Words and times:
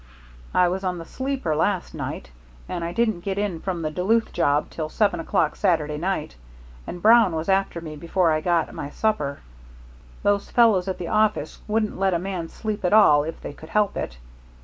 "I 0.51 0.67
was 0.67 0.83
on 0.83 0.97
the 0.97 1.05
sleeper 1.05 1.55
last 1.55 1.93
night; 1.93 2.31
and 2.67 2.83
I 2.83 2.91
didn't 2.91 3.19
get 3.19 3.37
in 3.37 3.59
from 3.59 3.83
the 3.83 3.91
Duluth 3.91 4.33
job 4.33 4.71
till 4.71 4.89
seven 4.89 5.19
o'clock 5.19 5.55
Saturday 5.55 5.99
night, 5.99 6.35
and 6.87 7.03
Brown 7.03 7.35
was 7.35 7.47
after 7.47 7.79
me 7.81 7.95
before 7.95 8.31
I'd 8.31 8.43
got 8.45 8.73
my 8.73 8.89
supper. 8.89 9.41
Those 10.23 10.49
fellows 10.49 10.87
at 10.87 10.97
the 10.97 11.07
office 11.09 11.59
wouldn't 11.67 11.99
let 11.99 12.15
a 12.15 12.17
man 12.17 12.49
sleep 12.49 12.83
at 12.83 12.93
all 12.93 13.23
if 13.23 13.41
they 13.41 13.53
could 13.53 13.69
help 13.69 13.95
it. 13.95 14.17